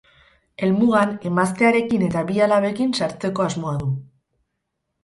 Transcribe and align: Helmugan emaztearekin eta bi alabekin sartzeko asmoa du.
Helmugan 0.61 1.13
emaztearekin 1.31 2.07
eta 2.09 2.25
bi 2.33 2.43
alabekin 2.47 2.99
sartzeko 3.03 3.47
asmoa 3.51 3.77
du. 3.85 3.97